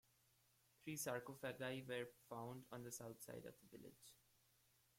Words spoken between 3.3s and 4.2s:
of the village.